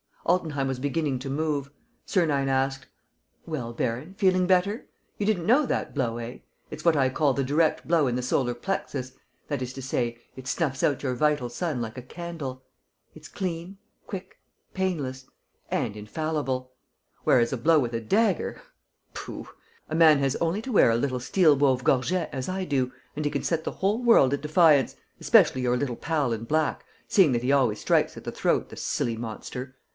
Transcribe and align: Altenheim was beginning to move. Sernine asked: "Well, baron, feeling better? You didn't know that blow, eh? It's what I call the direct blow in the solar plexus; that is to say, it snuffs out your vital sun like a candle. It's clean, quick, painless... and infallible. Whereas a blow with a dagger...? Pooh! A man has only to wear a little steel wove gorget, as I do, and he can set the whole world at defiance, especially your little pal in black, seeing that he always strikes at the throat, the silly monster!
Altenheim 0.25 0.67
was 0.67 0.79
beginning 0.79 1.19
to 1.19 1.29
move. 1.29 1.69
Sernine 2.07 2.47
asked: 2.47 2.87
"Well, 3.45 3.73
baron, 3.73 4.15
feeling 4.15 4.47
better? 4.47 4.87
You 5.17 5.25
didn't 5.27 5.45
know 5.45 5.65
that 5.65 5.93
blow, 5.93 6.17
eh? 6.17 6.37
It's 6.71 6.85
what 6.85 6.95
I 6.95 7.09
call 7.09 7.33
the 7.33 7.43
direct 7.43 7.85
blow 7.87 8.07
in 8.07 8.15
the 8.15 8.21
solar 8.23 8.53
plexus; 8.55 9.11
that 9.47 9.61
is 9.61 9.73
to 9.73 9.81
say, 9.81 10.17
it 10.35 10.47
snuffs 10.47 10.83
out 10.83 11.03
your 11.03 11.15
vital 11.15 11.49
sun 11.49 11.81
like 11.81 11.97
a 11.97 12.01
candle. 12.01 12.63
It's 13.13 13.27
clean, 13.27 13.77
quick, 14.07 14.37
painless... 14.73 15.25
and 15.69 15.95
infallible. 15.97 16.71
Whereas 17.23 17.51
a 17.51 17.57
blow 17.57 17.77
with 17.77 17.93
a 17.93 18.01
dagger...? 18.01 18.61
Pooh! 19.13 19.49
A 19.89 19.95
man 19.95 20.19
has 20.19 20.35
only 20.37 20.61
to 20.63 20.71
wear 20.71 20.89
a 20.89 20.95
little 20.97 21.19
steel 21.19 21.55
wove 21.55 21.83
gorget, 21.83 22.29
as 22.31 22.47
I 22.47 22.63
do, 22.63 22.91
and 23.15 23.25
he 23.25 23.29
can 23.31 23.43
set 23.43 23.65
the 23.65 23.71
whole 23.73 24.01
world 24.01 24.33
at 24.33 24.41
defiance, 24.41 24.95
especially 25.19 25.61
your 25.61 25.77
little 25.77 25.97
pal 25.97 26.31
in 26.31 26.45
black, 26.45 26.85
seeing 27.07 27.33
that 27.33 27.43
he 27.43 27.51
always 27.51 27.79
strikes 27.81 28.15
at 28.17 28.23
the 28.23 28.31
throat, 28.31 28.69
the 28.69 28.77
silly 28.77 29.17
monster! 29.17 29.75